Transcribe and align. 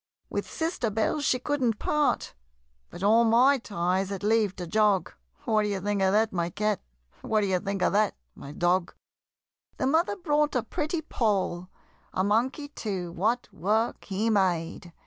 With 0.31 0.49
sister 0.49 0.89
Belle 0.89 1.21
she 1.21 1.37
couldn't 1.37 1.77
part, 1.77 2.33
But 2.89 3.03
all 3.03 3.23
my 3.23 3.59
ties 3.59 4.09
had 4.09 4.23
leave 4.23 4.55
to 4.55 4.65
jog 4.65 5.13
What 5.45 5.61
d'ye 5.61 5.79
think 5.79 6.01
of 6.01 6.11
that, 6.11 6.33
my 6.33 6.49
Cat? 6.49 6.81
What 7.21 7.41
d'ye 7.41 7.59
think 7.59 7.83
of 7.83 7.93
that, 7.93 8.15
my 8.33 8.51
Dog? 8.51 8.95
The 9.77 9.85
mother 9.85 10.15
brought 10.15 10.55
a 10.55 10.63
pretty 10.63 11.03
Poll 11.03 11.69
A 12.13 12.23
monkey 12.23 12.69
too, 12.69 13.11
what 13.11 13.47
work 13.53 14.05
he 14.05 14.31
made! 14.31 14.91